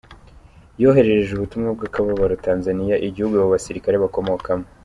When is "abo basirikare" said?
3.35-3.95